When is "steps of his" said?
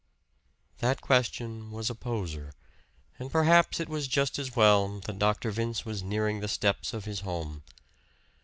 6.47-7.19